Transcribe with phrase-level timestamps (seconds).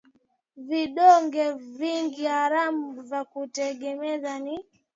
[0.69, 1.45] vidonge
[1.77, 4.55] vingi haramu vya kutegemeza ni